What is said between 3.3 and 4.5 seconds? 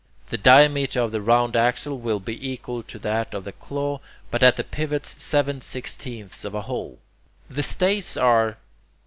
of the claw, but